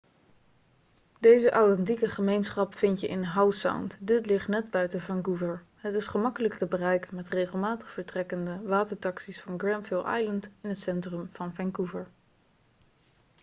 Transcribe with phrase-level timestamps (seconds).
[1.19, 6.07] deze authentieke gemeenschap vind je in howe sound dit ligt net buiten vancouver het is
[6.07, 12.07] gemakkelijk te bereiken met regelmatig vertrekkende watertaxi's van granville island in het centrum van vancouver